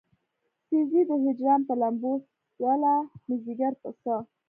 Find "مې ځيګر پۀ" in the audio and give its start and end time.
3.25-3.89